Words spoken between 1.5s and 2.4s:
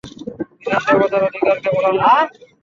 কেবল আল্লাহর।